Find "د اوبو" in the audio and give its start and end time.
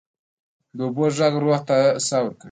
0.77-1.05